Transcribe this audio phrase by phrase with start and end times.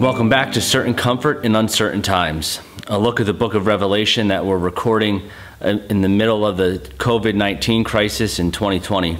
[0.00, 2.60] Welcome back to Certain Comfort in Uncertain Times.
[2.86, 5.28] A look at the book of Revelation that we're recording
[5.60, 9.18] in the middle of the COVID 19 crisis in 2020.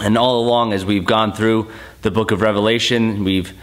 [0.00, 1.70] And all along, as we've gone through
[2.02, 3.54] the book of Revelation, we've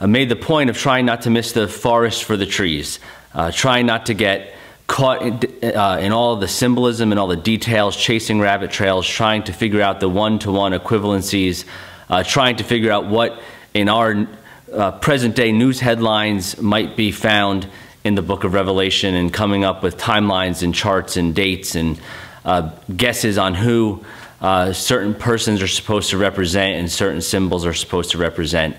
[0.00, 2.98] uh, made the point of trying not to miss the forest for the trees,
[3.34, 4.54] uh, trying not to get
[4.86, 9.42] caught in, uh, in, all the symbolism and all the details, chasing rabbit trails, trying
[9.42, 11.66] to figure out the one to one equivalencies,
[12.08, 13.38] uh, trying to figure out what
[13.74, 14.26] in our
[14.72, 17.68] uh, present day news headlines might be found
[18.04, 22.00] in the book of Revelation and coming up with timelines and charts and dates and
[22.44, 24.04] uh, guesses on who
[24.40, 28.76] uh, certain persons are supposed to represent and certain symbols are supposed to represent.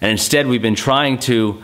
[0.00, 1.62] And instead, we've been trying to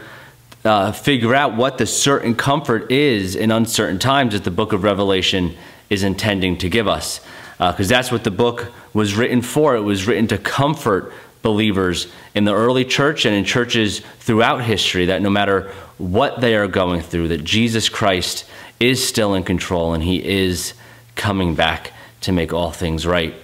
[0.65, 4.85] uh, figure out what the certain comfort is in uncertain times that the book of
[4.85, 5.57] Revelation
[5.89, 7.21] is intending to give us.
[7.59, 9.75] Because uh, that's what the book was written for.
[9.75, 11.13] It was written to comfort
[11.43, 16.55] believers in the early church and in churches throughout history that no matter what they
[16.55, 18.45] are going through, that Jesus Christ
[18.79, 20.75] is still in control and he is
[21.15, 21.93] coming back
[22.23, 23.35] to make all things right.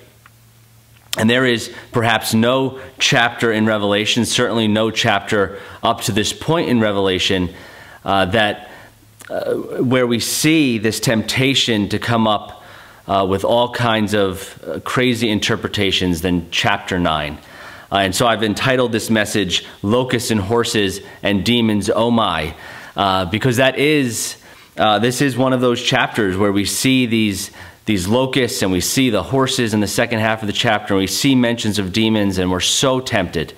[1.18, 6.68] And there is perhaps no chapter in Revelation, certainly no chapter up to this point
[6.68, 7.54] in Revelation,
[8.04, 8.70] uh, that
[9.30, 12.62] uh, where we see this temptation to come up
[13.08, 17.38] uh, with all kinds of uh, crazy interpretations than chapter 9.
[17.90, 22.54] Uh, and so I've entitled this message, Locusts and Horses and Demons, Oh My,
[22.96, 24.36] uh, because that is,
[24.76, 27.50] uh, this is one of those chapters where we see these,
[27.84, 31.00] these locusts and we see the horses in the second half of the chapter and
[31.00, 33.52] we see mentions of demons and we're so tempted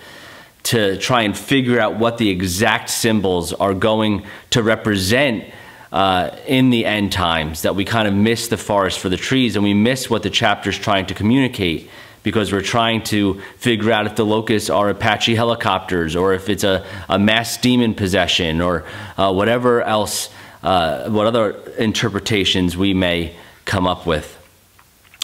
[0.65, 5.45] to try and figure out what the exact symbols are going to represent
[5.93, 9.57] uh, in the end times that we kind of miss the forest for the trees
[9.57, 11.89] and we miss what the chapter is trying to communicate
[12.29, 16.63] because we're trying to figure out if the locusts are Apache helicopters or if it's
[16.63, 18.85] a, a mass demon possession or
[19.17, 20.29] uh, whatever else,
[20.63, 23.35] uh, what other interpretations we may
[23.65, 24.35] come up with.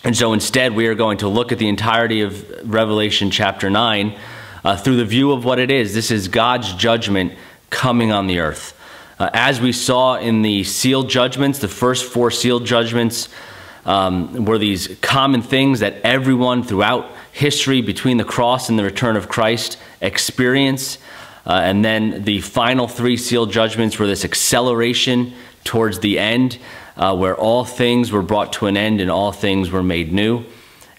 [0.03, 4.19] And so instead, we are going to look at the entirety of Revelation chapter 9
[4.65, 5.93] uh, through the view of what it is.
[5.93, 7.35] This is God's judgment
[7.69, 8.75] coming on the earth.
[9.19, 13.29] Uh, as we saw in the sealed judgments, the first four sealed judgments,
[13.85, 19.17] um, were these common things that everyone throughout history between the cross and the return
[19.17, 20.99] of Christ experience.
[21.47, 25.35] Uh, and then the final three sealed judgments were this acceleration
[25.65, 26.59] towards the end,
[26.97, 30.45] uh, where all things were brought to an end and all things were made new.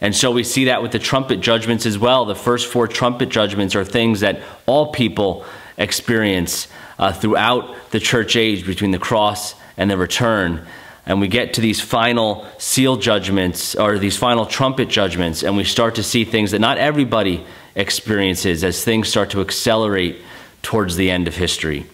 [0.02, 2.26] And so we see that with the trumpet judgments as well.
[2.26, 5.46] The first four trumpet judgments are things that all people
[5.78, 6.68] experience
[7.00, 10.66] uh, throughout the church age between the cross and the return
[11.06, 15.64] and we get to these final seal judgments or these final trumpet judgments, and we
[15.64, 17.46] start to see things that not everybody
[17.76, 20.18] experiences as things start to accelerate
[20.62, 21.86] towards the end of history.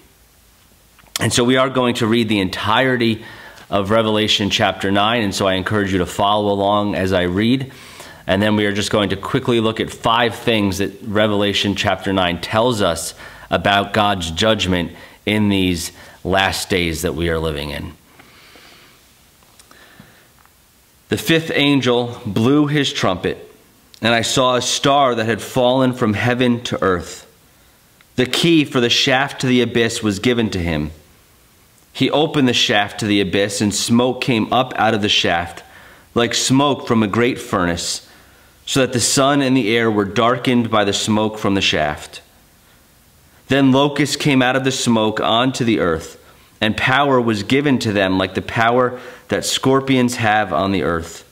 [1.20, 3.24] And so we are going to read the entirety
[3.70, 7.72] of Revelation chapter 9, and so I encourage you to follow along as I read.
[8.28, 12.14] And then we are just going to quickly look at five things that Revelation chapter
[12.14, 13.14] 9 tells us
[13.50, 14.94] about God's judgment
[15.26, 15.92] in these
[16.24, 17.94] last days that we are living in.
[21.12, 23.54] The fifth angel blew his trumpet,
[24.02, 27.30] and I saw a star that had fallen from heaven to earth.
[28.16, 30.92] The key for the shaft to the abyss was given to him.
[31.92, 35.66] He opened the shaft to the abyss, and smoke came up out of the shaft,
[36.16, 38.08] like smoke from a great furnace,
[38.66, 42.22] so that the sun and the air were darkened by the smoke from the shaft.
[43.50, 46.21] Then locusts came out of the smoke onto the earth
[46.62, 49.00] and power was given to them like the power
[49.30, 51.28] that scorpions have on the earth.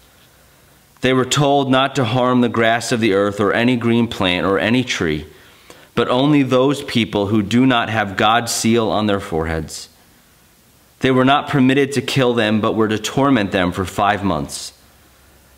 [1.01, 4.45] They were told not to harm the grass of the earth or any green plant
[4.45, 5.27] or any tree,
[5.95, 9.87] but only those people who do not have God's seal on their foreheads.
[10.99, 14.73] They were not permitted to kill them, but were to torment them for five months.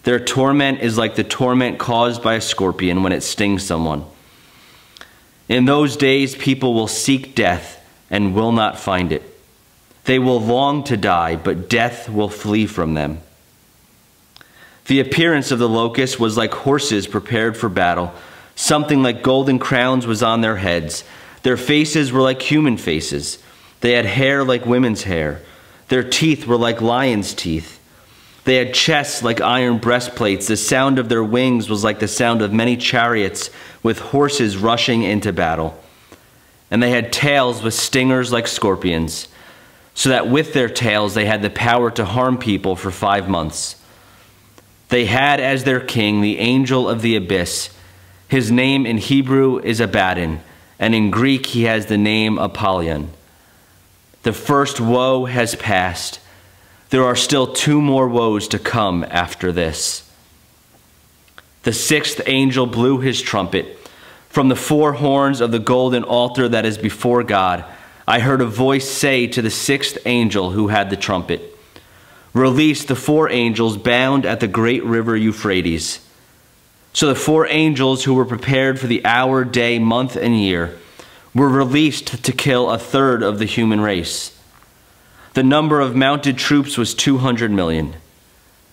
[0.04, 4.06] Their torment is like the torment caused by a scorpion when it stings someone.
[5.48, 9.31] In those days, people will seek death and will not find it.
[10.06, 13.20] They will long to die, but death will flee from them.
[14.88, 18.14] The appearance of the locusts was like horses prepared for battle.
[18.56, 21.04] Something like golden crowns was on their heads.
[21.44, 23.38] Their faces were like human faces.
[23.82, 25.42] They had hair like women's hair.
[25.90, 27.80] Their teeth were like lions' teeth.
[28.44, 30.48] They had chests like iron breastplates.
[30.48, 33.52] The sound of their wings was like the sound of many chariots
[33.84, 35.80] with horses rushing into battle.
[36.72, 39.28] And they had tails with stingers like scorpions
[39.94, 43.76] so that with their tails they had the power to harm people for five months.
[44.90, 47.70] They had as their king the angel of the abyss.
[48.28, 50.42] His name in Hebrew is Abaddon,
[50.80, 53.12] and in Greek he has the name Apollyon.
[54.24, 56.20] The first woe has passed.
[56.90, 60.10] There are still two more woes to come after this.
[61.64, 63.78] The sixth angel blew his trumpet.
[64.30, 67.66] From the four horns of the golden altar that is before God,
[68.12, 71.58] I heard a voice say to the sixth angel who had the trumpet,
[72.34, 76.06] Release the four angels bound at the great river Euphrates.
[76.92, 80.78] So the four angels who were prepared for the hour, day, month, and year
[81.34, 84.38] were released to kill a third of the human race.
[85.34, 87.94] The number of mounted troops was 200 million.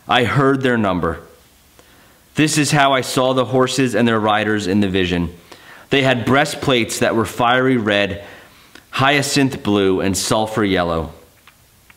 [0.09, 1.21] I heard their number.
[2.35, 5.33] This is how I saw the horses and their riders in the vision.
[5.91, 8.27] They had breastplates that were fiery red,
[8.91, 11.13] hyacinth blue, and sulfur yellow.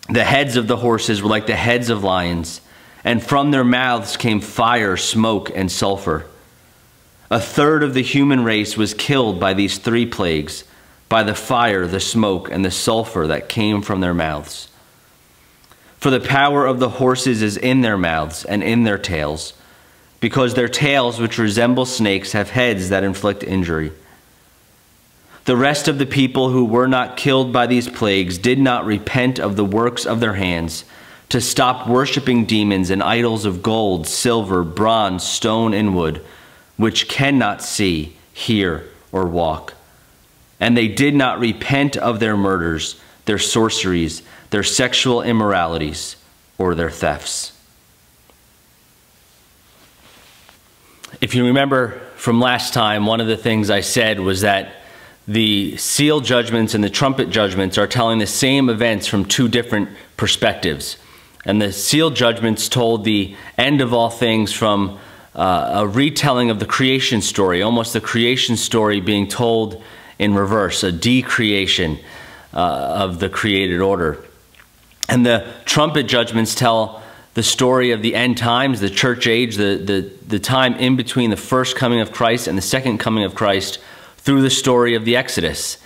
[0.09, 2.61] The heads of the horses were like the heads of lions,
[3.03, 6.25] and from their mouths came fire, smoke, and sulfur.
[7.29, 10.65] A third of the human race was killed by these three plagues
[11.11, 14.69] by the fire, the smoke, and the sulfur that came from their mouths.
[15.97, 19.53] For the power of the horses is in their mouths and in their tails,
[20.21, 23.91] because their tails, which resemble snakes, have heads that inflict injury.
[25.45, 29.39] The rest of the people who were not killed by these plagues did not repent
[29.39, 30.85] of the works of their hands
[31.29, 36.23] to stop worshiping demons and idols of gold, silver, bronze, stone, and wood
[36.77, 39.73] which cannot see, hear, or walk.
[40.59, 46.17] And they did not repent of their murders, their sorceries, their sexual immoralities,
[46.57, 47.53] or their thefts.
[51.19, 54.73] If you remember from last time, one of the things I said was that
[55.27, 59.89] the seal judgments and the trumpet judgments are telling the same events from two different
[60.17, 60.97] perspectives.
[61.45, 64.99] And the seal judgments told the end of all things from
[65.35, 69.81] uh, a retelling of the creation story, almost the creation story being told
[70.19, 71.97] in reverse, a decreation
[72.53, 74.23] uh, of the created order.
[75.09, 77.01] And the trumpet judgments tell
[77.33, 81.29] the story of the end times, the church age, the, the, the time in between
[81.29, 83.79] the first coming of Christ and the second coming of Christ
[84.21, 85.77] through the story of the Exodus.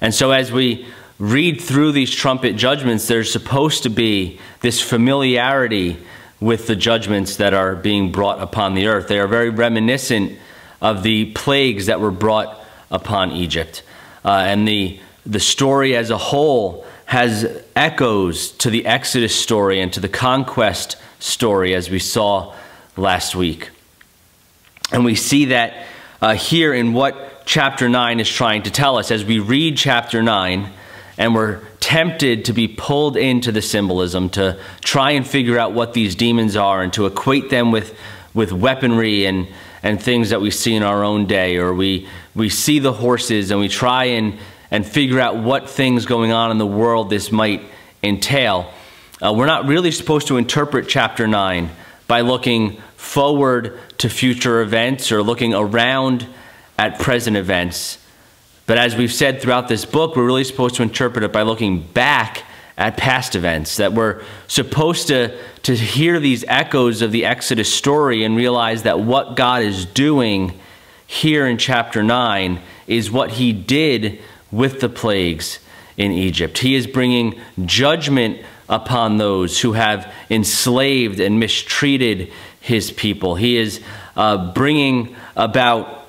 [0.00, 0.86] And so as we
[1.18, 5.96] read through these trumpet judgments, there's supposed to be this familiarity
[6.40, 9.08] with the judgments that are being brought upon the earth.
[9.08, 10.38] They are very reminiscent
[10.82, 12.60] of the plagues that were brought
[12.90, 13.82] upon Egypt.
[14.24, 19.92] Uh, and the, the story as a whole has echoes to the Exodus story and
[19.92, 22.54] to the conquest story, as we saw
[22.96, 23.70] last week.
[24.92, 25.86] And we see that
[26.20, 29.10] uh, here in what chapter 9 is trying to tell us.
[29.10, 30.70] As we read chapter 9,
[31.16, 35.94] and we're tempted to be pulled into the symbolism to try and figure out what
[35.94, 37.96] these demons are and to equate them with,
[38.34, 39.46] with weaponry and,
[39.82, 43.50] and things that we see in our own day or we, we see the horses
[43.50, 44.36] and we try and,
[44.70, 47.62] and figure out what things going on in the world this might
[48.02, 48.70] entail
[49.22, 51.70] uh, we're not really supposed to interpret chapter 9
[52.06, 56.26] by looking forward to future events or looking around
[56.78, 57.98] at present events
[58.66, 61.82] but as we've said throughout this book, we're really supposed to interpret it by looking
[61.82, 62.42] back
[62.76, 68.22] at past events, that we're supposed to, to hear these echoes of the Exodus story
[68.22, 70.58] and realize that what God is doing
[71.06, 75.60] here in chapter 9 is what he did with the plagues
[75.96, 76.58] in Egypt.
[76.58, 83.36] He is bringing judgment upon those who have enslaved and mistreated his people.
[83.36, 83.80] He is
[84.16, 86.05] uh, bringing about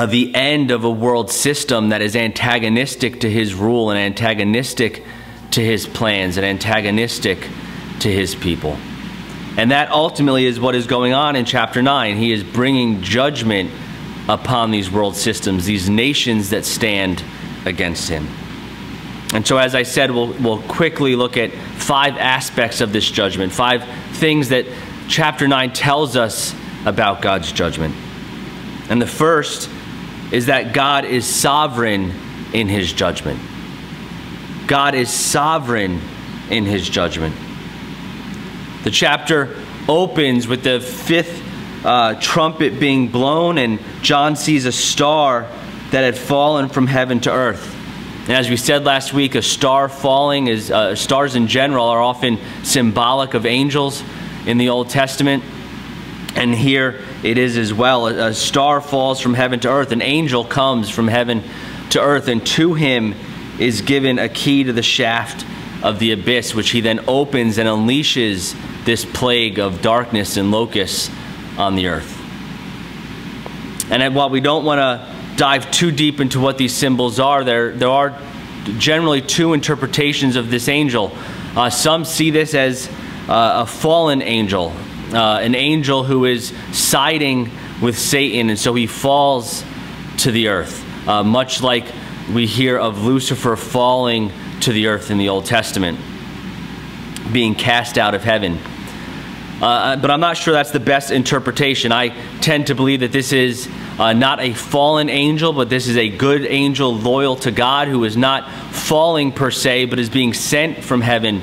[0.00, 5.04] uh, the end of a world system that is antagonistic to his rule and antagonistic
[5.50, 7.46] to his plans and antagonistic
[7.98, 8.78] to his people.
[9.58, 12.16] And that ultimately is what is going on in chapter 9.
[12.16, 13.70] He is bringing judgment
[14.26, 17.22] upon these world systems, these nations that stand
[17.66, 18.26] against him.
[19.34, 23.52] And so, as I said, we'll, we'll quickly look at five aspects of this judgment,
[23.52, 24.64] five things that
[25.08, 26.54] chapter 9 tells us
[26.86, 27.94] about God's judgment.
[28.88, 29.68] And the first
[30.32, 32.12] is that God is sovereign
[32.52, 33.40] in his judgment.
[34.66, 36.00] God is sovereign
[36.50, 37.34] in his judgment.
[38.84, 39.56] The chapter
[39.88, 41.42] opens with the fifth
[41.84, 45.48] uh, trumpet being blown, and John sees a star
[45.90, 47.76] that had fallen from heaven to earth.
[48.22, 52.00] And as we said last week, a star falling is uh, stars in general are
[52.00, 54.04] often symbolic of angels
[54.46, 55.42] in the Old Testament.
[56.36, 58.06] And here it is as well.
[58.06, 61.42] A, star falls from heaven to earth, an angel comes from heaven
[61.90, 63.14] to earth, and to him
[63.58, 65.44] is given a key to the shaft
[65.82, 71.10] of the abyss, which he then opens and unleashes this plague of darkness and locusts
[71.58, 72.16] on the earth.
[73.90, 77.44] And while we don't want to dive too deep into what these symbols are.
[77.44, 78.14] There, there are
[78.76, 81.12] generally two interpretations of this angel.
[81.56, 82.90] Uh, some see this as
[83.26, 84.70] uh, a fallen angel,
[85.12, 87.50] uh, an angel who is siding
[87.82, 89.64] with Satan, and so he falls
[90.18, 91.84] to the earth, uh, much like
[92.32, 95.98] we hear of Lucifer falling to the earth in the Old Testament,
[97.32, 98.58] being cast out of heaven.
[99.60, 101.92] Uh, but I'm not sure that's the best interpretation.
[101.92, 102.08] I
[102.40, 106.08] tend to believe that this is uh, not a fallen angel, but this is a
[106.08, 110.82] good angel loyal to God who is not falling per se, but is being sent
[110.82, 111.42] from heaven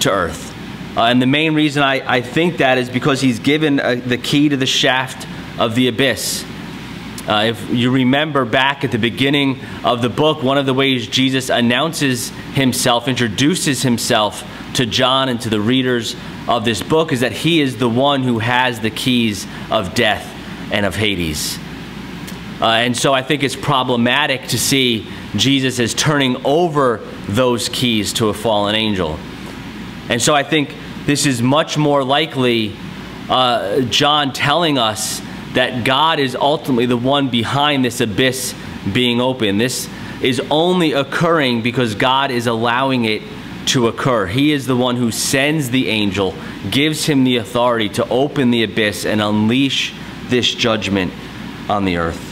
[0.00, 0.55] to earth.
[0.96, 4.16] Uh, and the main reason I, I think that is because he's given uh, the
[4.16, 5.26] key to the shaft
[5.58, 6.44] of the abyss.
[7.28, 11.06] Uh, if you remember back at the beginning of the book, one of the ways
[11.06, 14.42] Jesus announces himself, introduces himself
[14.74, 16.16] to John and to the readers
[16.48, 20.24] of this book, is that he is the one who has the keys of death
[20.72, 21.58] and of Hades.
[22.60, 26.98] Uh, and so I think it's problematic to see Jesus as turning over
[27.28, 29.18] those keys to a fallen angel.
[30.08, 30.72] And so I think
[31.06, 32.76] this is much more likely
[33.28, 35.22] uh, John telling us
[35.54, 38.54] that God is ultimately the one behind this abyss
[38.92, 39.58] being open.
[39.58, 39.88] This
[40.20, 43.22] is only occurring because God is allowing it
[43.66, 44.26] to occur.
[44.26, 46.34] He is the one who sends the angel,
[46.70, 49.94] gives him the authority to open the abyss and unleash
[50.24, 51.12] this judgment
[51.68, 52.22] on the earth.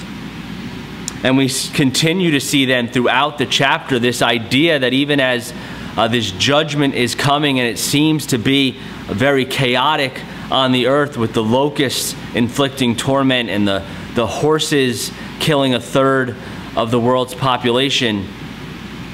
[1.25, 5.55] And we continue to see then throughout the chapter this idea that even as
[5.97, 8.73] uh, this judgment is coming and it seems to be
[9.07, 10.21] very chaotic
[10.51, 16.37] on the earth with the locusts inflicting torment and the, the horses killing a third
[16.77, 18.25] of the world's population,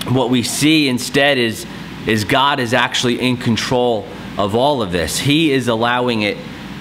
[0.09, 1.67] what we see instead is,
[2.07, 4.07] is God is actually in control
[4.39, 5.19] of all of this.
[5.19, 6.39] He is allowing it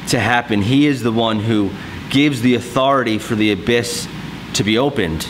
[0.10, 0.62] to happen.
[0.62, 1.72] He is the one who
[2.10, 4.08] gives the authority for the abyss
[4.54, 5.28] to be opened.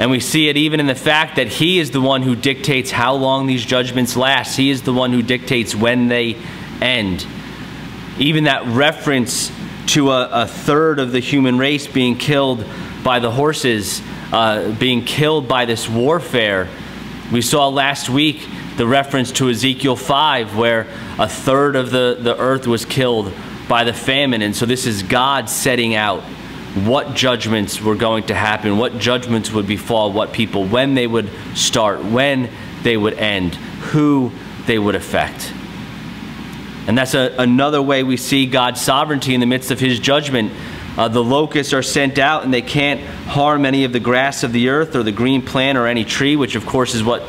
[0.00, 2.90] And we see it even in the fact that He is the one who dictates
[2.90, 4.56] how long these judgments last.
[4.56, 6.36] He is the one who dictates when they
[6.80, 7.26] end.
[8.18, 9.52] Even that reference
[9.88, 12.64] to a, a third of the human race being killed
[13.04, 14.00] by the horses,
[14.32, 16.66] uh, being killed by this warfare.
[17.30, 20.86] We saw last week the reference to Ezekiel 5, where
[21.18, 23.34] a third of the, the earth was killed
[23.68, 24.40] by the famine.
[24.40, 26.22] And so this is God setting out
[26.74, 31.28] what judgments were going to happen, what judgments would befall what people, when they would
[31.54, 32.48] start, when
[32.82, 34.30] they would end, who
[34.66, 35.52] they would affect.
[36.86, 40.52] And that's a, another way we see God's sovereignty in the midst of his judgment.
[40.96, 44.52] Uh, the locusts are sent out and they can't harm any of the grass of
[44.52, 47.22] the earth or the green plant or any tree, which of course is what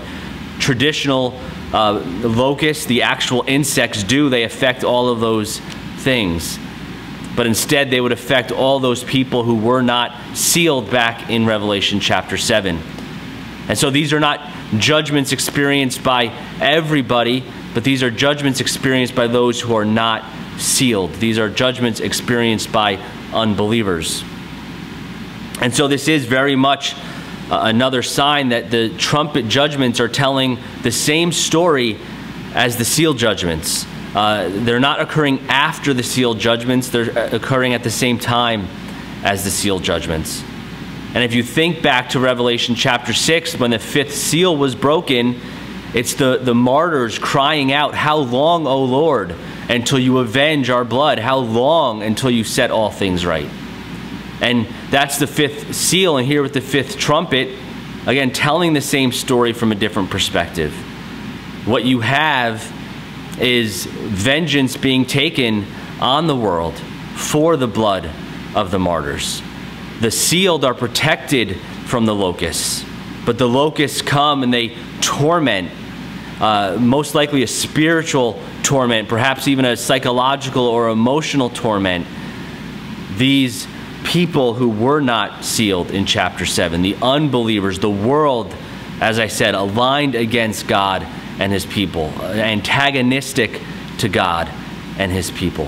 [0.60, 1.40] traditional
[1.74, 4.30] uh, locusts, the actual insects, do.
[4.30, 5.60] They affect all of those
[5.98, 6.60] things
[7.36, 12.00] but instead they would affect all those people who were not sealed back in Revelation
[12.00, 12.80] chapter 7.
[13.68, 16.28] And so these are not judgments experienced by
[16.60, 20.26] everybody, but these are judgments experienced by those who are not
[20.58, 21.14] sealed.
[21.16, 22.98] These are judgments experienced by
[23.34, 24.24] unbelievers.
[25.62, 30.58] And so this is very much uh, another sign that the trumpet judgments are telling
[30.82, 31.98] the same story
[32.54, 33.86] as the seal judgments.
[34.14, 38.68] Uh, they're not occurring after the sealed judgments, they're uh, occurring at the same time
[39.24, 40.44] as the sealed judgments.
[41.14, 45.40] And if you think back to Revelation chapter 6, when the fifth seal was broken,
[45.94, 49.36] it's the, the martyrs crying out, How long, O Lord,
[49.70, 51.20] until you avenge our blood?
[51.20, 53.50] How long until you set all things right?
[54.42, 56.18] And that's the fifth seal.
[56.18, 57.58] And here with the fifth trumpet,
[58.08, 60.74] again, telling the same story from a different perspective.
[61.66, 62.72] What you have
[63.42, 65.66] is vengeance being taken
[66.00, 66.78] on the world
[67.16, 68.10] for the blood
[68.56, 69.42] of the martyrs.
[70.00, 72.86] The sealed are protected from the locusts,
[73.26, 75.72] but the locusts come and they torment,
[76.40, 82.06] uh, most likely a spiritual torment, perhaps even a psychological or emotional torment,
[83.18, 83.68] these
[84.04, 88.56] people who were not sealed in chapter 7, the unbelievers, the world,
[89.00, 91.08] as I said, aligned against God
[91.40, 93.62] and his people, uh, antagonistic
[94.00, 94.50] to God
[94.98, 95.68] and his people.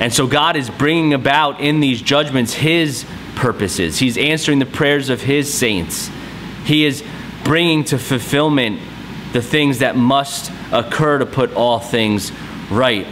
[0.00, 3.04] And so God is bringing about in these judgments his
[3.34, 3.98] purposes.
[3.98, 6.10] He's answering the prayers of his saints.
[6.64, 7.04] He is
[7.44, 8.80] bringing to fulfillment
[9.32, 12.32] the things that must occur to put all things
[12.70, 13.06] right.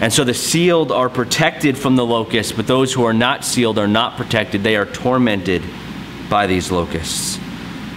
[0.00, 3.78] And so the sealed are protected from the locusts, but those who are not sealed
[3.78, 4.62] are not protected.
[4.62, 5.62] They are tormented
[6.30, 7.38] by these locusts.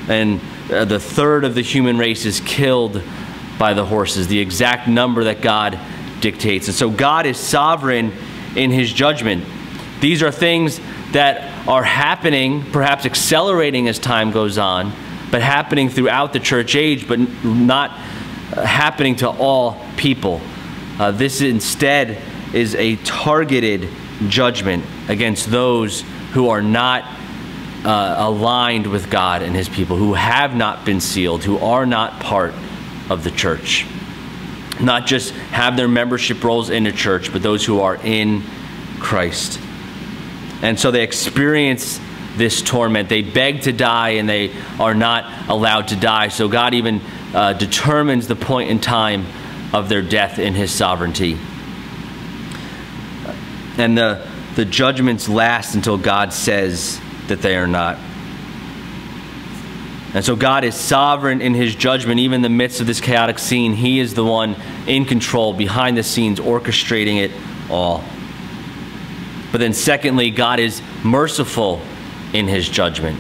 [0.08, 3.02] And uh, the third of the human race is killed
[3.58, 5.80] by the horses, the exact number that God
[6.20, 6.68] dictates.
[6.68, 8.14] And so God is sovereign
[8.56, 9.46] in his judgment.
[10.00, 10.80] These are things
[11.12, 14.92] that are happening, perhaps accelerating as time goes on,
[15.30, 20.42] but happening throughout the church age, but not uh, happening to all people.
[21.00, 22.22] Uh, this instead
[22.54, 23.90] is a targeted
[24.28, 26.02] judgment against those
[26.34, 27.04] who are not
[27.86, 32.20] uh, aligned with God and His people, who have not been sealed, who are not
[32.20, 32.54] part
[33.10, 33.86] of the church.
[34.80, 38.44] Not just have their membership rolls in a church, but those who are in
[39.00, 39.60] Christ.
[40.62, 42.00] And so they experience
[42.38, 43.10] this torment.
[43.10, 46.30] They beg to die and they are not allowed to die.
[46.30, 47.02] So God even
[47.34, 49.26] uh, determines the point in time
[49.74, 51.38] of their death in His sovereignty.
[53.78, 57.98] And the, the judgments last until God says that they are not.
[60.14, 63.40] And so God is sovereign in his judgment, even in the midst of this chaotic
[63.40, 63.74] scene.
[63.74, 67.32] He is the one in control, behind the scenes, orchestrating it
[67.70, 68.04] all.
[69.54, 71.82] But then, secondly, God is merciful
[72.34, 73.20] in his judgment.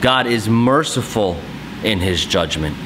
[0.00, 1.36] God is merciful
[1.82, 2.76] in his judgment.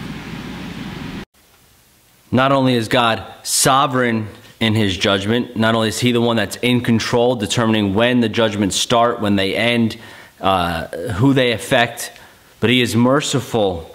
[2.30, 6.56] Not only is God sovereign in his judgment, not only is he the one that's
[6.56, 9.98] in control, determining when the judgments start, when they end,
[10.42, 12.12] uh, who they affect,
[12.60, 13.94] but he is merciful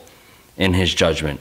[0.55, 1.39] in his judgment.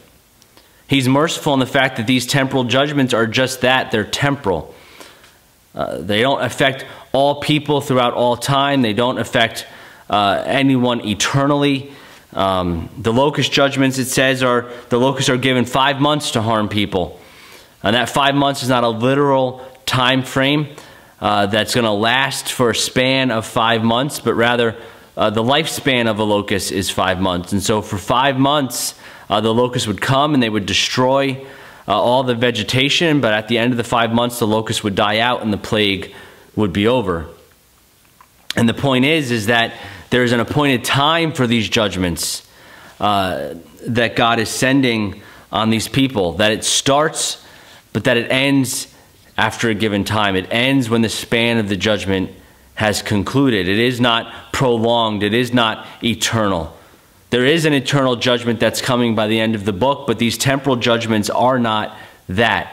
[0.89, 4.75] He's merciful in the fact that these temporal judgments are just that they're temporal.
[5.75, 9.67] Uh, they don't affect all people throughout all time, they don't affect
[10.11, 11.93] uh, anyone eternally.
[12.33, 16.69] Um, the locust judgments, it says, are the locusts are given five months to harm
[16.69, 17.19] people.
[17.83, 20.69] And that five months is not a literal time frame
[21.21, 24.77] uh, that's going to last for a span of five months, but rather
[25.16, 27.52] uh, the lifespan of a locust is five months.
[27.52, 28.94] And so for five months,
[29.30, 31.46] uh, the locust would come and they would destroy
[31.88, 34.94] uh, all the vegetation, but at the end of the five months, the locust would
[34.94, 36.14] die out and the plague
[36.54, 37.26] would be over.
[38.56, 39.73] And the point is, is that
[40.11, 42.46] there is an appointed time for these judgments
[43.00, 43.55] uh,
[43.87, 47.44] that God is sending on these people, that it starts,
[47.92, 48.92] but that it ends
[49.38, 50.37] after a given time.
[50.37, 52.31] It ends when the span of the judgment
[52.77, 53.69] has concluded.
[53.69, 56.75] It is not prolonged, it is not eternal.
[57.31, 60.39] There is an eternal judgment that's coming by the end of the book, but these
[60.39, 61.97] temporal judgments are not
[62.29, 62.73] that.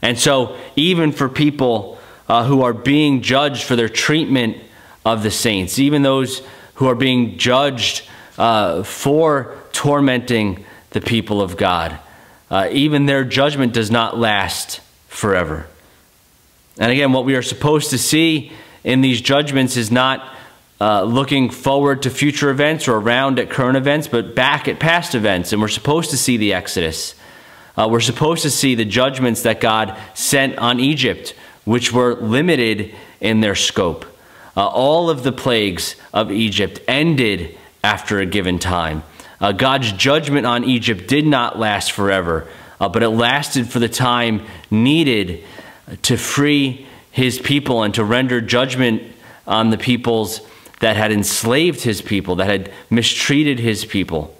[0.00, 4.58] And so, even for people uh, who are being judged for their treatment
[5.04, 6.42] of the saints, even those
[6.74, 8.06] who are being judged
[8.38, 11.98] uh, for tormenting the people of God,
[12.50, 15.66] uh, even their judgment does not last forever.
[16.78, 18.52] And again, what we are supposed to see
[18.84, 20.34] in these judgments is not
[20.80, 25.14] uh, looking forward to future events or around at current events, but back at past
[25.14, 25.52] events.
[25.52, 27.14] And we're supposed to see the Exodus.
[27.76, 32.94] Uh, we're supposed to see the judgments that God sent on Egypt, which were limited
[33.20, 34.04] in their scope.
[34.56, 39.02] Uh, all of the plagues of Egypt ended after a given time.
[39.40, 42.48] Uh, God's judgment on Egypt did not last forever,
[42.80, 45.42] uh, but it lasted for the time needed
[46.02, 49.00] to free his people and to render judgment
[49.46, 50.40] on the peoples
[50.80, 54.36] that had enslaved his people, that had mistreated his people.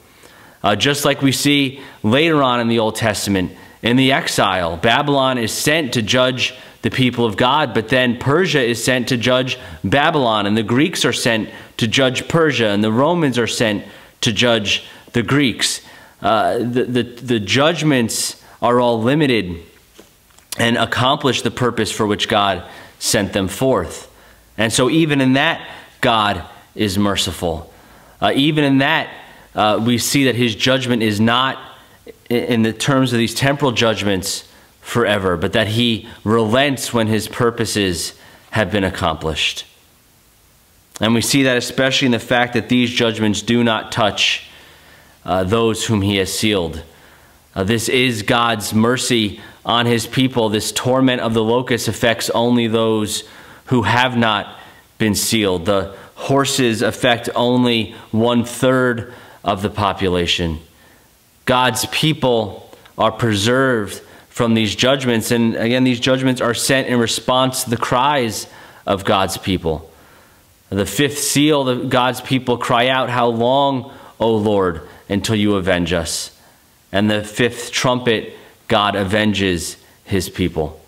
[0.61, 5.39] Uh, just like we see later on in the Old Testament, in the exile, Babylon
[5.39, 9.57] is sent to judge the people of God, but then Persia is sent to judge
[9.85, 13.85] Babylon, and the Greeks are sent to judge Persia, and the Romans are sent
[14.23, 15.81] to judge the Greeks.
[16.21, 19.63] Uh, the, the, the judgments are all limited
[20.59, 22.65] and accomplish the purpose for which God
[22.99, 24.11] sent them forth.
[24.57, 25.69] And so, even in that,
[26.01, 27.73] God is merciful.
[28.21, 29.13] Uh, even in that,
[29.55, 31.59] uh, we see that his judgment is not,
[32.29, 34.49] in the terms of these temporal judgments,
[34.85, 38.13] forever, but that he relents when his purposes
[38.51, 39.65] have been accomplished.
[41.01, 44.47] And we see that especially in the fact that these judgments do not touch
[45.25, 46.83] uh, those whom he has sealed.
[47.55, 50.49] Uh, this is God's mercy on his people.
[50.49, 53.25] This torment of the locust affects only those
[53.67, 54.59] who have not
[54.99, 55.67] been sealed.
[55.67, 60.59] The horses affect only one third of the population.
[61.45, 65.31] God's people are preserved from these judgments.
[65.31, 68.47] And again, these judgments are sent in response to the cries
[68.87, 69.91] of God's people.
[70.71, 75.93] The fifth seal, the, God's people cry out, How long, O Lord, until you avenge
[75.93, 76.34] us?
[76.95, 78.35] And the fifth trumpet,
[78.69, 80.81] God avenges his people.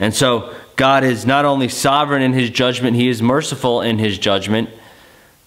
[0.00, 4.16] And so God is not only sovereign in his judgment, he is merciful in his
[4.16, 4.70] judgment.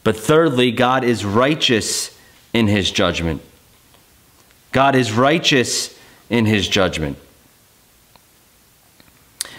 [0.03, 2.15] But thirdly, God is righteous
[2.53, 3.41] in his judgment.
[4.71, 5.97] God is righteous
[6.29, 7.17] in his judgment.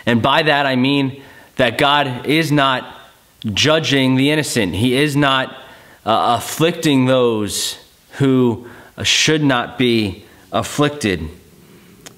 [0.06, 1.20] And by that I mean
[1.56, 2.96] that God is not
[3.44, 4.76] judging the innocent.
[4.76, 5.50] He is not
[6.06, 7.76] uh, afflicting those
[8.12, 11.28] who Uh, should not be afflicted.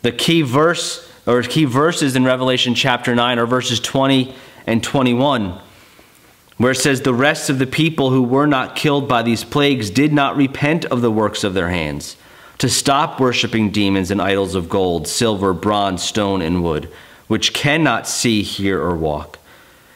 [0.03, 4.35] The key verse or key verses in Revelation chapter 9 are verses 20
[4.67, 5.59] and 21,
[6.59, 9.91] where it says, The rest of the people who were not killed by these plagues
[9.91, 12.17] did not repent of the works of their hands,
[12.59, 16.91] to stop worshiping demons and idols of gold, silver, bronze, stone, and wood,
[17.27, 19.39] which cannot see, hear, or walk.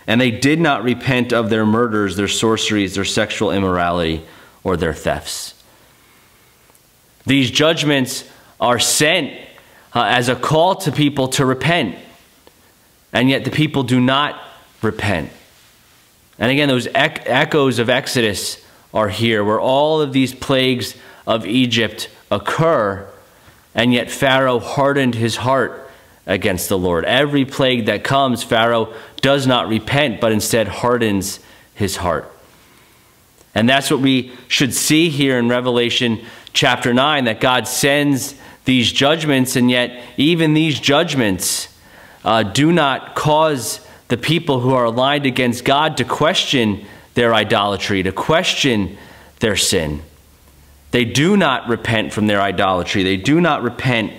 [0.07, 4.25] And they did not repent of their murders, their sorceries, their sexual immorality,
[4.65, 5.55] or their thefts.
[7.29, 8.25] These judgments
[8.59, 9.35] are sent
[9.95, 11.97] uh, as a call to people to repent,
[13.13, 14.43] and yet the people do not
[14.81, 15.31] repent.
[16.39, 18.65] And again, those echoes of Exodus
[18.95, 23.07] are here, where all of these plagues of Egypt occur,
[23.75, 25.91] and yet Pharaoh hardened his heart
[26.27, 27.05] against the Lord.
[27.05, 31.41] Every plague that comes, Pharaoh does not repent, but instead hardens
[31.75, 32.33] his heart.
[33.55, 36.25] And that's what we should see here in Revelation
[36.59, 41.73] chapter 9 that God sends these judgments, and yet, even these judgments
[42.25, 48.03] uh, do not cause the people who are aligned against God to question their idolatry,
[48.03, 48.99] to question
[49.39, 50.03] their sin.
[50.91, 53.05] They do not repent from their idolatry.
[53.05, 54.15] They do not repent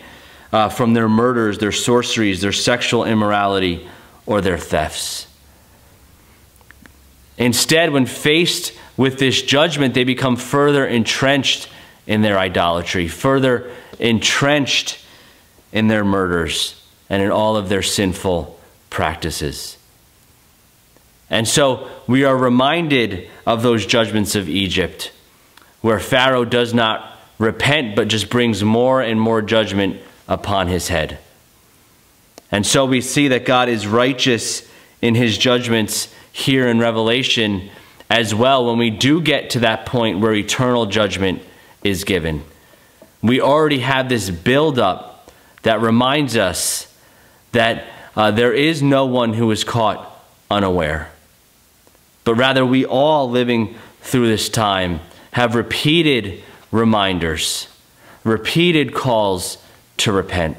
[0.54, 3.86] uh, from their murders, their sorceries, their sexual immorality,
[4.26, 5.28] or their thefts.
[7.38, 11.68] Instead, when faced with this judgment, they become further entrenched
[12.10, 15.00] in their idolatry, further entrenched
[15.72, 19.78] in their murders and in all of their sinful practices.
[21.30, 25.12] And so we are reminded of those judgments of Egypt,
[25.82, 31.20] where Pharaoh does not repent but just brings more and more judgment upon his head.
[32.52, 34.68] And so we see that God is righteous
[35.00, 37.70] in his judgments here in Revelation
[38.10, 41.44] as well when we do get to that point where eternal judgment
[41.84, 42.44] is given.
[43.22, 45.32] We already have this buildup
[45.64, 46.94] that reminds us
[47.52, 50.06] that uh, there is no one who is caught
[50.50, 51.12] unaware
[52.30, 55.00] but rather we all living through this time
[55.32, 57.68] have repeated reminders,
[58.24, 59.58] repeated calls
[59.98, 60.56] to repent.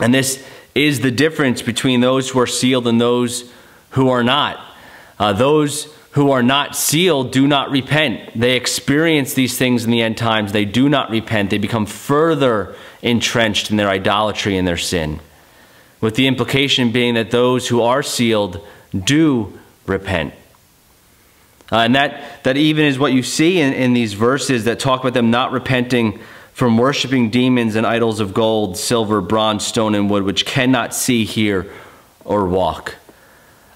[0.00, 0.42] And this
[0.74, 3.52] is the difference between those who are sealed and those
[3.90, 4.58] who are not.
[5.18, 8.38] Uh, those who are not sealed do not repent.
[8.38, 10.52] They experience these things in the end times.
[10.52, 11.50] They do not repent.
[11.50, 15.20] They become further entrenched in their idolatry and their sin.
[16.00, 20.34] With the implication being that those who are sealed do repent.
[21.70, 25.00] Uh, and that, that even is what you see in, in these verses that talk
[25.00, 26.18] about them not repenting
[26.54, 31.24] from worshiping demons and idols of gold, silver, bronze, stone, and wood, which cannot see,
[31.24, 31.70] hear,
[32.24, 32.96] or walk.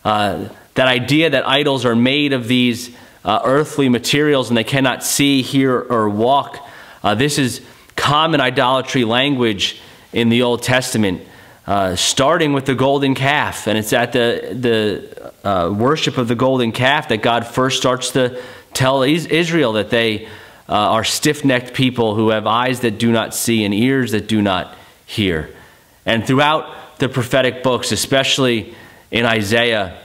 [0.05, 5.05] Uh, that idea that idols are made of these uh, earthly materials and they cannot
[5.05, 6.59] see, hear, or walk,
[7.03, 7.61] uh, this is
[7.97, 9.81] common idolatry language
[10.13, 11.23] in the Old Testament.
[11.65, 13.69] Uh, starting with the golden calf.
[13.69, 18.11] And it's at the, the uh, worship of the golden calf that God first starts
[18.11, 18.43] to
[18.75, 20.27] tell Israel that they
[20.69, 24.27] uh, are stiff necked people who have eyes that do not see and ears that
[24.27, 25.55] do not hear.
[26.05, 28.75] And throughout the prophetic books, especially
[29.13, 30.02] in Isaiah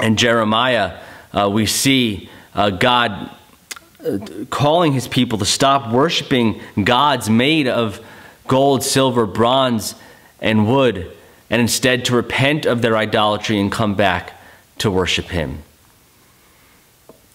[0.00, 0.98] and Jeremiah,
[1.32, 3.30] uh, we see uh, God
[4.50, 8.04] calling his people to stop worshiping gods made of
[8.46, 9.94] gold, silver, bronze,
[10.40, 11.10] and wood,
[11.48, 14.32] and instead to repent of their idolatry and come back
[14.78, 15.62] to worship Him.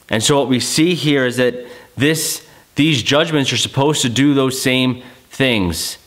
[0.09, 1.55] And so, what we see here is that
[1.95, 5.97] this, these judgments are supposed to do those same things.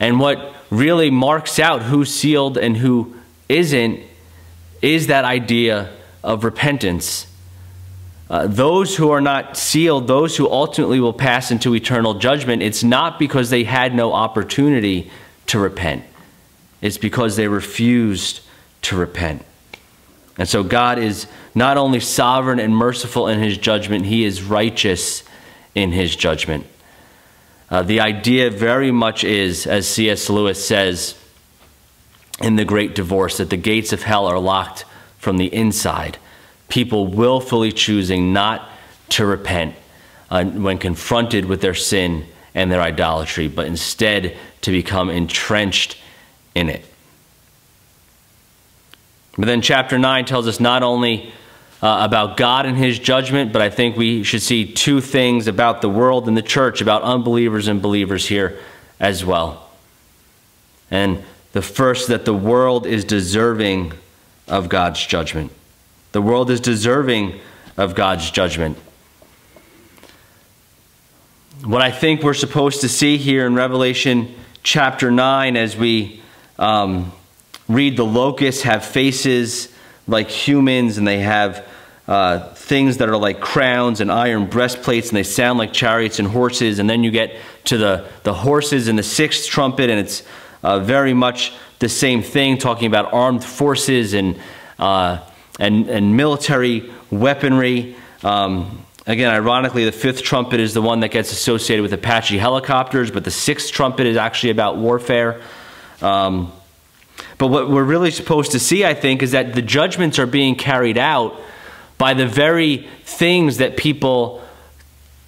[0.00, 3.14] And what really marks out who's sealed and who
[3.48, 4.00] isn't
[4.82, 5.90] is that idea
[6.22, 7.26] of repentance.
[8.28, 12.82] Uh, those who are not sealed, those who ultimately will pass into eternal judgment, it's
[12.82, 15.10] not because they had no opportunity
[15.46, 16.04] to repent.
[16.80, 18.40] It's because they refused
[18.82, 19.44] to repent.
[20.38, 25.22] And so God is not only sovereign and merciful in his judgment, he is righteous
[25.74, 26.66] in his judgment.
[27.70, 30.28] Uh, the idea very much is, as C.S.
[30.28, 31.16] Lewis says
[32.40, 34.84] in The Great Divorce, that the gates of hell are locked
[35.18, 36.18] from the inside.
[36.68, 38.68] People willfully choosing not
[39.10, 39.74] to repent
[40.30, 45.98] uh, when confronted with their sin and their idolatry, but instead to become entrenched
[46.54, 46.84] in it.
[49.36, 51.32] But then chapter 9 tells us not only
[51.82, 55.80] uh, about God and his judgment, but I think we should see two things about
[55.80, 58.58] the world and the church, about unbelievers and believers here
[59.00, 59.68] as well.
[60.90, 63.92] And the first, that the world is deserving
[64.48, 65.52] of God's judgment.
[66.12, 67.40] The world is deserving
[67.76, 68.78] of God's judgment.
[71.64, 76.20] What I think we're supposed to see here in Revelation chapter 9 as we
[76.58, 77.12] um,
[77.68, 79.72] read the locusts have faces
[80.06, 81.66] like humans and they have
[82.08, 86.28] uh, things that are like crowns and iron breastplates and they sound like chariots and
[86.28, 90.24] horses and then you get to the, the horses and the sixth trumpet and it's
[90.62, 94.38] uh, very much the same thing talking about armed forces and,
[94.78, 95.18] uh,
[95.58, 101.32] and, and military weaponry um, again ironically the fifth trumpet is the one that gets
[101.32, 105.40] associated with apache helicopters but the sixth trumpet is actually about warfare
[106.00, 106.52] um,
[107.38, 110.54] but what we're really supposed to see i think is that the judgments are being
[110.54, 111.38] carried out
[111.98, 114.42] by the very things that people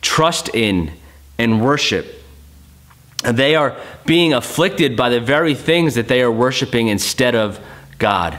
[0.00, 0.90] trust in
[1.38, 2.23] and worship.
[3.24, 7.58] They are being afflicted by the very things that they are worshiping instead of
[7.98, 8.38] God.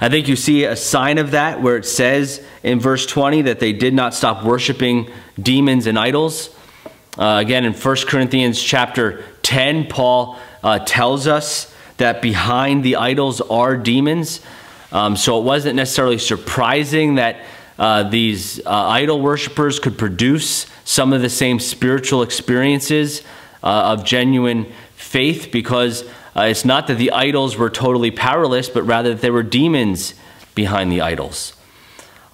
[0.00, 3.58] I think you see a sign of that where it says in verse 20 that
[3.58, 6.54] they did not stop worshiping demons and idols.
[7.16, 13.40] Uh, again, in 1 Corinthians chapter 10, Paul uh, tells us that behind the idols
[13.40, 14.40] are demons.
[14.92, 17.44] Um, so it wasn't necessarily surprising that
[17.76, 23.22] uh, these uh, idol worshippers could produce some of the same spiritual experiences
[23.62, 26.04] uh, of genuine faith because
[26.36, 30.14] uh, it's not that the idols were totally powerless, but rather that there were demons
[30.54, 31.54] behind the idols.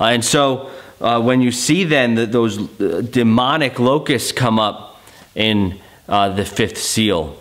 [0.01, 5.01] Uh, and so when you see then that those demonic locusts come up
[5.35, 7.37] in the fifth seal,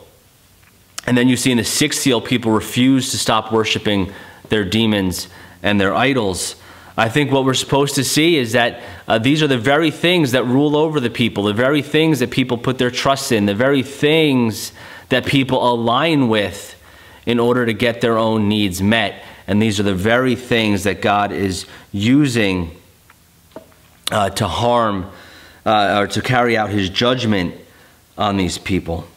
[1.06, 4.14] and then you see in the sixth seal, people refuse to stop worshiping
[4.50, 5.28] their demons
[5.62, 6.56] and their idols.
[6.96, 10.32] I think what we're supposed to see is that uh, these are the very things
[10.32, 13.56] that rule over the people, the very things that people put their trust in, the
[13.56, 14.74] very things
[15.10, 16.80] that people align with
[17.26, 19.24] in order to get their own needs met.
[19.48, 22.80] And these are the very things that God is using
[24.12, 25.10] uh, to harm
[25.66, 27.56] uh, or to carry out his judgment
[28.18, 29.08] on these people.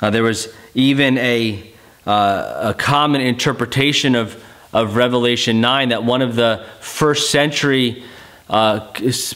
[0.00, 1.72] Uh, there was even a,
[2.06, 8.04] uh, a common interpretation of of Revelation 9 that one of the first century,
[8.48, 8.80] uh,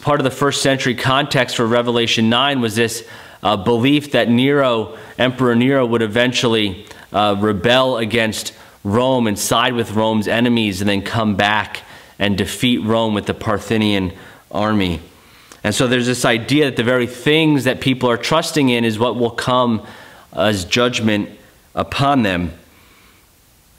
[0.00, 3.06] part of the first century context for Revelation 9 was this
[3.42, 9.92] uh, belief that Nero, Emperor Nero, would eventually uh, rebel against Rome and side with
[9.92, 11.82] Rome's enemies and then come back
[12.18, 14.12] and defeat Rome with the Parthian
[14.50, 15.00] army.
[15.62, 18.98] And so there's this idea that the very things that people are trusting in is
[18.98, 19.84] what will come
[20.32, 21.28] as judgment
[21.74, 22.52] upon them.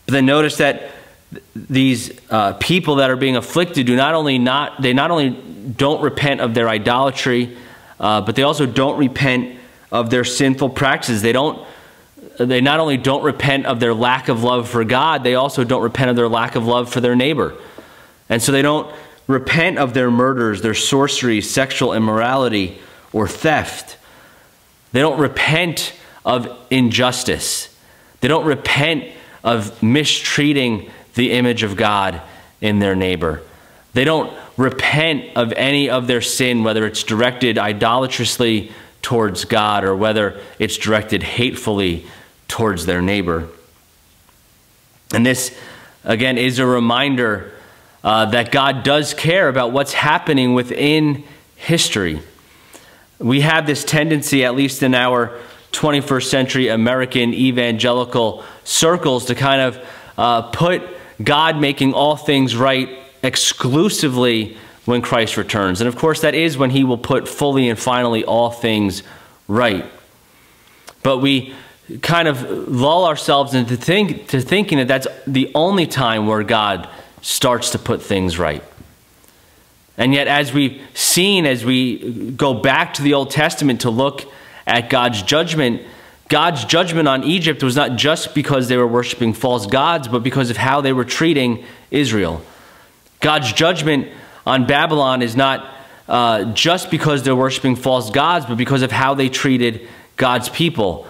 [0.05, 0.91] But then notice that
[1.55, 6.01] these uh, people that are being afflicted do not only not they not only don't
[6.01, 7.57] repent of their idolatry,
[7.99, 9.57] uh, but they also don't repent
[9.91, 11.21] of their sinful practices.
[11.21, 11.65] They don't.
[12.39, 15.81] They not only don't repent of their lack of love for God, they also don't
[15.81, 17.55] repent of their lack of love for their neighbor.
[18.29, 18.93] And so they don't
[19.25, 22.79] repent of their murders, their sorcery, sexual immorality,
[23.11, 23.97] or theft.
[24.91, 27.75] They don't repent of injustice.
[28.21, 29.05] They don't repent
[29.43, 32.21] of mistreating the image of God
[32.61, 33.41] in their neighbor.
[33.93, 39.95] They don't repent of any of their sin, whether it's directed idolatrously towards God or
[39.95, 42.05] whether it's directed hatefully
[42.47, 43.47] towards their neighbor.
[45.13, 45.57] And this,
[46.03, 47.53] again, is a reminder
[48.03, 51.23] uh, that God does care about what's happening within
[51.55, 52.21] history.
[53.19, 55.39] We have this tendency, at least in our
[55.71, 62.89] 21st century American evangelical circles, to kind of uh, put God making all things right
[63.23, 65.81] exclusively when Christ returns.
[65.81, 69.03] And of course, that is when he will put fully and finally all things
[69.47, 69.85] right.
[71.03, 71.53] But we
[72.01, 76.89] kind of lull ourselves into think, to thinking that that's the only time where God
[77.21, 78.63] starts to put things right.
[79.97, 84.31] And yet, as we've seen, as we go back to the Old Testament to look
[84.67, 85.81] at God's judgment,
[86.29, 90.49] God's judgment on Egypt was not just because they were worshiping false gods, but because
[90.49, 92.41] of how they were treating Israel.
[93.21, 94.09] God's judgment
[94.45, 95.73] on Babylon is not
[96.07, 99.87] uh, just because they're worshiping false gods, but because of how they treated
[100.17, 101.07] God's people.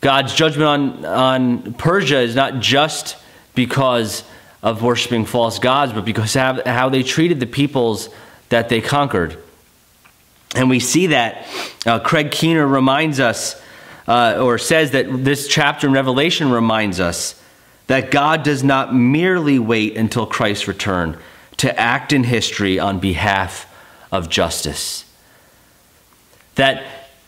[0.00, 3.16] God's judgment on, on Persia is not just
[3.54, 4.24] because
[4.62, 8.08] of worshiping false gods, but because of how they treated the peoples
[8.48, 9.36] that they conquered.
[10.54, 11.46] And we see that.
[11.86, 13.60] Uh, Craig Keener reminds us
[14.06, 17.40] uh, or says that this chapter in Revelation reminds us
[17.86, 21.18] that God does not merely wait until Christ's return
[21.56, 23.66] to act in history on behalf
[24.12, 25.04] of justice.
[26.54, 26.84] That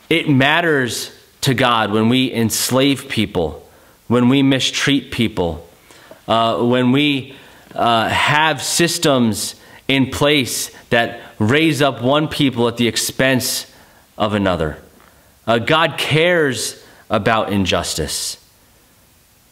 [0.09, 3.67] it matters to God when we enslave people,
[4.07, 5.67] when we mistreat people,
[6.27, 7.35] uh, when we
[7.75, 9.55] uh, have systems
[9.87, 13.71] in place that raise up one people at the expense
[14.17, 14.82] of another.
[15.45, 18.37] Uh, God cares about injustice.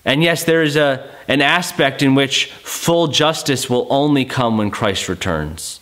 [0.03, 4.71] And yes, there is a, an aspect in which full justice will only come when
[4.71, 5.79] Christ returns.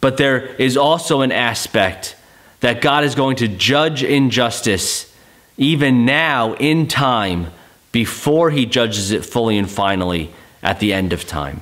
[0.00, 2.14] But there is also an aspect
[2.60, 5.12] that God is going to judge injustice
[5.56, 7.48] even now in time
[7.90, 11.60] before he judges it fully and finally at the end of time.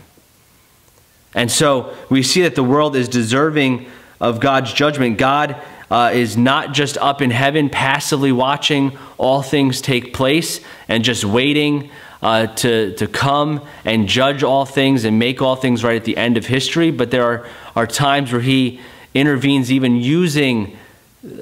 [1.35, 5.19] And so we see that the world is deserving of God's judgment.
[5.19, 5.61] God
[5.93, 11.23] uh, is not just up in heaven passively watching all things take place and just
[11.23, 11.91] waiting
[12.23, 16.17] uh, to, to come and judge all things and make all things right at the
[16.17, 18.81] end of history, but there are, are times where he
[19.13, 20.79] intervenes even using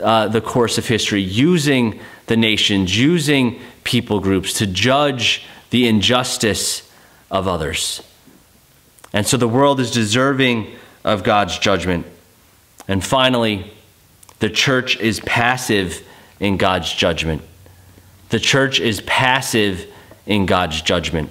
[0.02, 6.90] uh, the course of history, using the nations, using people groups to judge the injustice
[7.30, 8.02] of others.
[9.12, 12.04] And so the world is deserving of God's judgment.
[12.88, 13.72] And finally,
[14.40, 16.06] the church is passive
[16.40, 17.42] in God's judgment.
[18.30, 19.86] The church is passive
[20.26, 21.30] in God's judgment.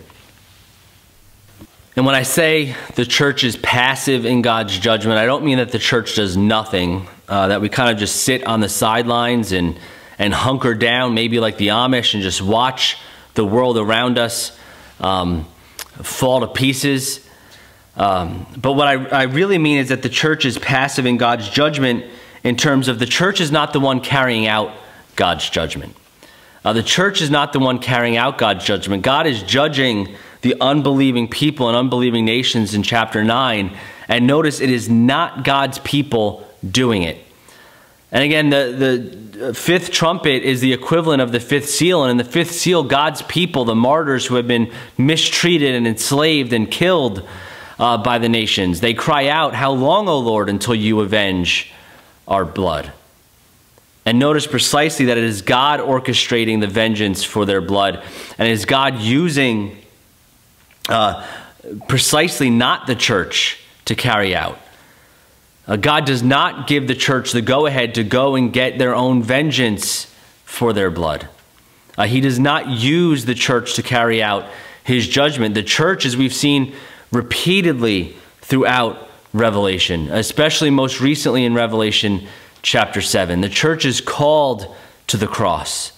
[1.96, 5.72] And when I say the church is passive in God's judgment, I don't mean that
[5.72, 9.78] the church does nothing, uh, that we kind of just sit on the sidelines and,
[10.18, 12.98] and hunker down, maybe like the Amish, and just watch
[13.34, 14.58] the world around us
[15.00, 15.46] um,
[16.04, 17.28] fall to pieces.
[17.98, 21.50] Um, but what I, I really mean is that the church is passive in God's
[21.50, 22.06] judgment
[22.44, 24.74] in terms of the church is not the one carrying out
[25.16, 25.96] God's judgment.
[26.64, 29.04] Uh, the church is not the one carrying out God's judgment.
[29.04, 33.76] God is judging the unbelieving people and unbelieving nations in chapter 9.
[34.08, 37.18] And notice it is not God's people doing it.
[38.12, 42.04] And again, the, the fifth trumpet is the equivalent of the fifth seal.
[42.04, 46.52] And in the fifth seal, God's people, the martyrs who have been mistreated and enslaved
[46.52, 47.28] and killed
[47.78, 51.72] uh, by the nations, they cry out, How long, O Lord, until you avenge
[52.30, 52.94] our blood.
[54.06, 58.04] And notice precisely that it is God orchestrating the vengeance for their blood,
[58.38, 59.78] and it is God using
[60.88, 61.28] uh,
[61.88, 64.58] precisely not the church to carry out.
[65.68, 68.96] Uh, God does not give the church the go ahead to go and get their
[68.96, 70.06] own vengeance
[70.46, 71.28] for their blood.
[71.98, 74.46] Uh, he does not use the church to carry out
[74.84, 75.54] his judgment.
[75.54, 76.74] The church, as we've seen
[77.12, 82.28] repeatedly throughout Revelation, especially most recently in Revelation
[82.62, 83.42] chapter 7.
[83.42, 84.76] The church is called
[85.08, 85.92] to the cross.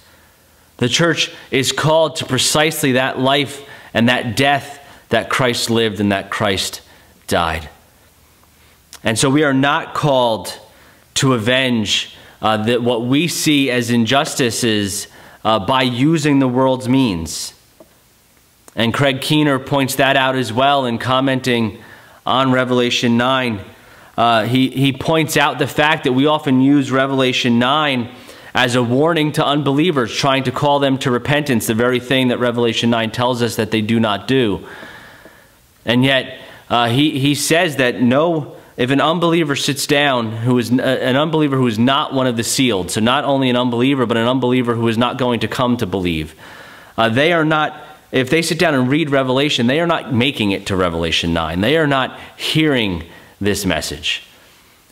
[0.78, 6.12] The church is called to precisely that life and that death that Christ lived and
[6.12, 6.82] that Christ
[7.28, 7.70] died.
[9.04, 10.58] And so we are not called
[11.16, 15.08] to avenge uh, that what we see as injustices
[15.44, 17.54] uh, by using the world's means.
[18.76, 21.84] And Craig Keener points that out as well in commenting
[22.26, 23.62] on Revelation 9.
[24.18, 28.14] Uh, he, he points out the fact that we often use Revelation 9
[28.54, 32.40] as a warning to unbelievers, trying to call them to repentance, the very thing that
[32.40, 34.68] Revelation 9 tells us that they do not do.
[35.86, 40.72] And yet, uh, he, he says that no, if an unbeliever sits down, who is
[40.72, 44.06] uh, an unbeliever who is not one of the sealed, so not only an unbeliever,
[44.06, 46.36] but an unbeliever who is not going to come to believe,
[46.98, 50.52] uh, they are not if they sit down and read Revelation, they are not making
[50.52, 51.62] it to Revelation 9.
[51.62, 53.04] They are not hearing
[53.40, 54.24] this message.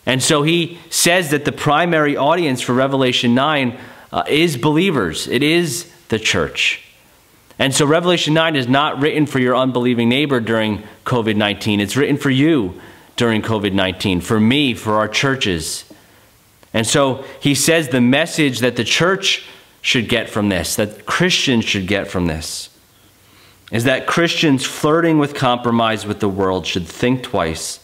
[0.05, 3.77] And so he says that the primary audience for Revelation 9
[4.12, 6.84] uh, is believers, it is the church.
[7.60, 11.82] And so Revelation 9 is not written for your unbelieving neighbor during COVID 19.
[11.82, 12.79] It's written for you
[13.17, 15.84] during COVID 19, for me, for our churches.
[16.73, 19.45] And so he says the message that the church
[19.82, 22.69] should get from this, that Christians should get from this,
[23.71, 27.79] is that Christians flirting with compromise with the world should think twice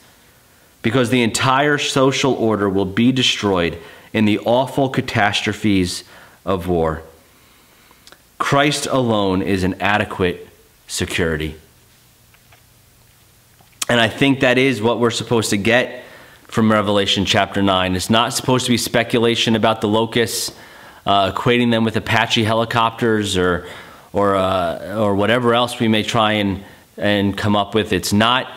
[0.81, 3.77] because the entire social order will be destroyed
[4.13, 6.03] in the awful catastrophes
[6.45, 7.01] of war.
[8.37, 10.47] Christ alone is an adequate
[10.87, 11.55] security.
[13.87, 16.03] And I think that is what we're supposed to get
[16.43, 17.95] from Revelation chapter 9.
[17.95, 20.51] It's not supposed to be speculation about the locusts,
[21.05, 23.67] uh, equating them with Apache helicopters or
[24.15, 26.63] or, uh, or whatever else we may try and,
[26.95, 27.91] and come up with.
[27.91, 28.49] It's not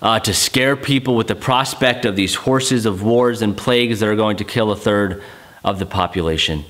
[0.00, 4.08] uh, to scare people with the prospect of these horses of wars and plagues that
[4.08, 5.20] are going to kill a third
[5.64, 6.64] of the population.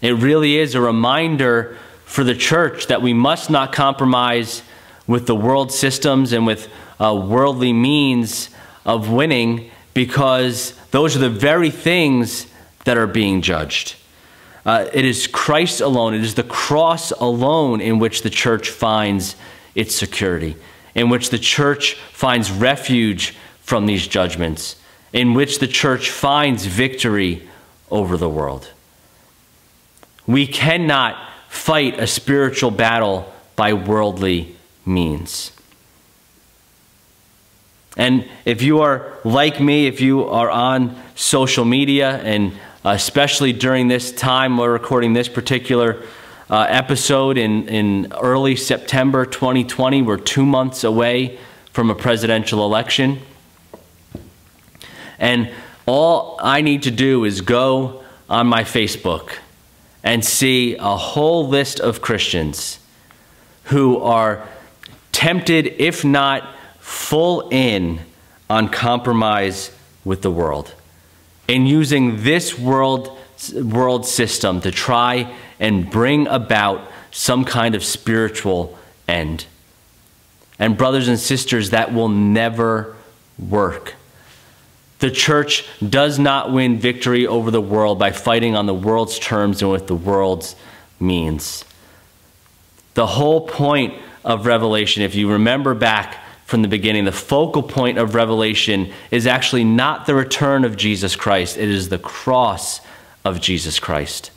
[0.00, 4.62] It really is a reminder for the church that we must not compromise
[5.06, 8.48] with the world systems and with uh, worldly means
[8.86, 12.46] of winning because those are the very things
[12.84, 13.94] that are being judged.
[14.68, 19.34] Uh, it is Christ alone, it is the cross alone in which the church finds
[19.74, 20.56] its security,
[20.94, 24.76] in which the church finds refuge from these judgments
[25.12, 27.48] in which the church finds victory
[27.90, 28.70] over the world.
[30.26, 31.16] We cannot
[31.48, 35.52] fight a spiritual battle by worldly means.
[37.96, 42.52] And if you are like me, if you are on social media, and
[42.94, 46.02] especially during this time we're recording this particular
[46.50, 51.38] uh, episode in, in early September 2020, we're two months away
[51.72, 53.18] from a presidential election.
[55.18, 55.50] And
[55.86, 59.32] all I need to do is go on my Facebook
[60.02, 62.78] and see a whole list of Christians
[63.64, 64.46] who are
[65.12, 68.00] tempted, if not full in,
[68.48, 69.70] on compromise
[70.04, 70.74] with the world.
[71.48, 73.18] In using this world,
[73.54, 78.78] world system to try and bring about some kind of spiritual
[79.08, 79.46] end.
[80.58, 82.96] And, brothers and sisters, that will never
[83.38, 83.94] work.
[84.98, 89.62] The church does not win victory over the world by fighting on the world's terms
[89.62, 90.56] and with the world's
[91.00, 91.64] means.
[92.94, 93.94] The whole point
[94.24, 96.18] of Revelation, if you remember back
[96.48, 101.14] from the beginning, the focal point of Revelation is actually not the return of Jesus
[101.14, 102.80] Christ, it is the cross
[103.22, 104.30] of Jesus Christ.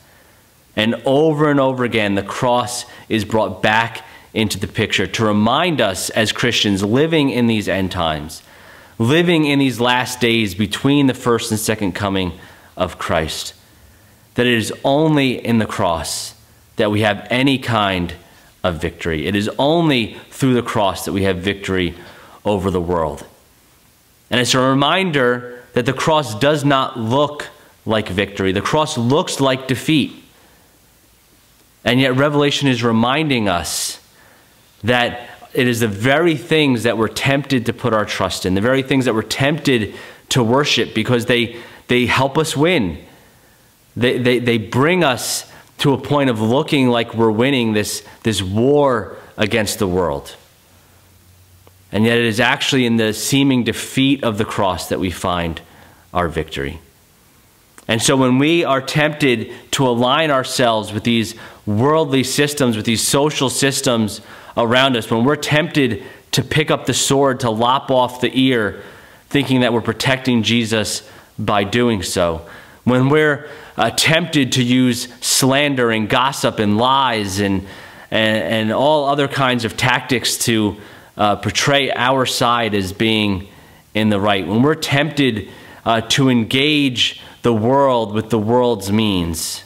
[0.76, 5.80] And over and over again, the cross is brought back into the picture to remind
[5.80, 8.44] us as Christians living in these end times
[9.02, 12.34] living in these last days between the first and second coming
[12.78, 13.56] of Christ.
[14.36, 16.36] That it is only in the cross
[16.76, 18.14] that we have any kind
[18.64, 19.26] of victory.
[19.26, 21.96] It is only through the cross that we have victory
[22.46, 23.26] over the world.
[24.30, 27.48] And it's a reminder that the cross does not look
[27.86, 30.14] like victory, the cross looks like defeat.
[31.84, 34.00] And yet, Revelation is reminding us
[34.84, 38.62] that it is the very things that we're tempted to put our trust in, the
[38.62, 39.96] very things that we're tempted
[40.30, 41.58] to worship because they,
[41.88, 43.04] they help us win.
[43.98, 45.51] They, they, they bring us
[45.82, 50.36] to a point of looking like we're winning this, this war against the world.
[51.92, 55.60] And yet, it is actually in the seeming defeat of the cross that we find
[56.14, 56.80] our victory.
[57.88, 61.34] And so, when we are tempted to align ourselves with these
[61.66, 64.22] worldly systems, with these social systems
[64.56, 66.04] around us, when we're tempted
[66.34, 68.84] to pick up the sword to lop off the ear,
[69.30, 71.10] thinking that we're protecting Jesus
[71.40, 72.48] by doing so,
[72.84, 73.50] when we're
[73.96, 77.66] tempted to use slander and gossip and lies and,
[78.10, 80.78] and, and all other kinds of tactics to
[81.18, 83.48] uh, portray our side as being
[83.94, 85.50] in the right, when we're tempted
[85.86, 89.64] uh, to engage the world with the world's means,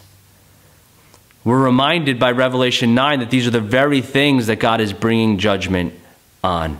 [1.44, 5.38] we're reminded by Revelation 9 that these are the very things that God is bringing
[5.38, 5.94] judgment
[6.44, 6.80] on.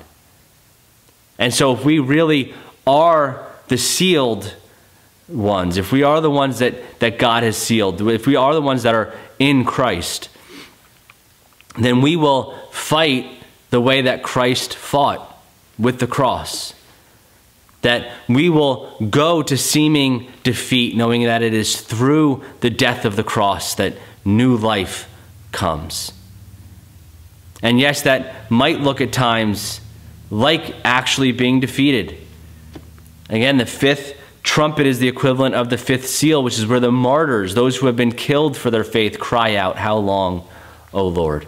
[1.38, 2.54] And so, if we really
[2.88, 4.56] are the sealed
[5.28, 8.62] ones, if we are the ones that, that God has sealed, if we are the
[8.62, 10.30] ones that are in Christ,
[11.78, 13.26] then we will fight
[13.70, 15.42] the way that Christ fought
[15.78, 16.74] with the cross.
[17.82, 23.16] That we will go to seeming defeat, knowing that it is through the death of
[23.16, 25.10] the cross that new life
[25.52, 26.12] comes.
[27.62, 29.82] And yes, that might look at times
[30.32, 32.18] like actually being defeated.
[33.30, 34.15] Again, the fifth
[34.56, 37.88] trumpet is the equivalent of the fifth seal, which is where the martyrs, those who
[37.88, 40.48] have been killed for their faith, cry out, How long,
[40.94, 41.46] O Lord?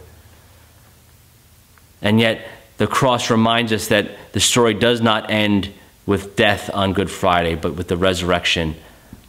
[2.02, 2.46] And yet,
[2.76, 5.72] the cross reminds us that the story does not end
[6.06, 8.76] with death on Good Friday, but with the resurrection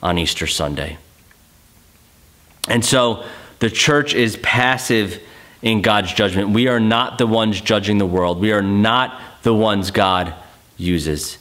[0.03, 0.99] on Easter Sunday.
[2.67, 3.25] And so
[3.61, 5.23] the church is passive
[5.63, 6.51] in God's judgment.
[6.51, 10.35] We are not the ones judging the world, we are not the ones God
[10.77, 11.39] uses.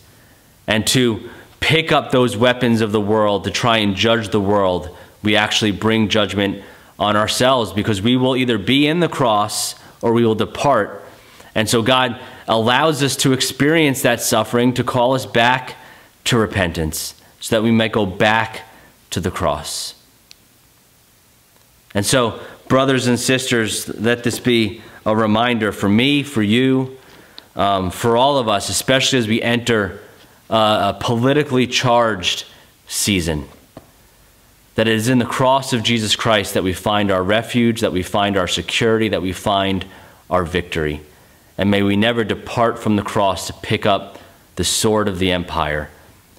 [0.67, 4.95] And to pick up those weapons of the world to try and judge the world,
[5.23, 6.63] we actually bring judgment
[6.99, 11.03] on ourselves because we will either be in the cross or we will depart.
[11.55, 15.75] And so God allows us to experience that suffering to call us back
[16.25, 18.63] to repentance so that we might go back
[19.11, 19.95] to the cross.
[21.93, 26.97] And so, brothers and sisters, let this be a reminder for me, for you,
[27.55, 30.01] um, for all of us, especially as we enter
[30.49, 32.45] uh, a politically charged
[32.87, 33.47] season.
[34.75, 37.91] That it is in the cross of Jesus Christ that we find our refuge, that
[37.91, 39.85] we find our security, that we find
[40.29, 41.01] our victory.
[41.57, 44.19] And may we never depart from the cross to pick up
[44.55, 45.89] the sword of the empire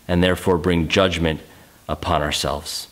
[0.06, 1.40] and therefore bring judgment
[1.88, 2.88] upon ourselves.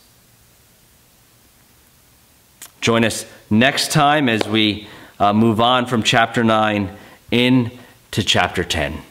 [2.81, 4.87] Join us next time as we
[5.19, 6.95] uh, move on from chapter 9
[7.31, 9.01] into chapter 10.